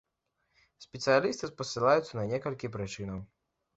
Спецыялісты 0.85 1.49
спасылаюцца 1.51 2.13
на 2.21 2.27
некалькі 2.33 2.75
прычынаў. 2.77 3.19